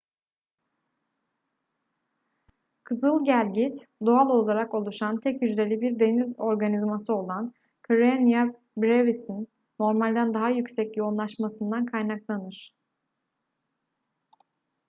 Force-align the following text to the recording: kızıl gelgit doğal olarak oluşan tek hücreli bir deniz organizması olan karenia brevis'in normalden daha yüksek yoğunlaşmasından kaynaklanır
kızıl 2.83 3.25
gelgit 3.25 3.87
doğal 4.05 4.29
olarak 4.29 4.73
oluşan 4.73 5.19
tek 5.19 5.41
hücreli 5.41 5.81
bir 5.81 5.99
deniz 5.99 6.35
organizması 6.39 7.15
olan 7.15 7.53
karenia 7.81 8.45
brevis'in 8.77 9.47
normalden 9.79 10.33
daha 10.33 10.49
yüksek 10.49 10.97
yoğunlaşmasından 10.97 11.85
kaynaklanır 11.85 12.73